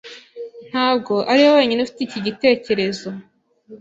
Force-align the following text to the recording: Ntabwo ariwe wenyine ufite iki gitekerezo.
Ntabwo 0.69 1.13
ariwe 1.31 1.51
wenyine 1.57 1.81
ufite 1.83 1.99
iki 2.05 2.19
gitekerezo. 2.27 3.07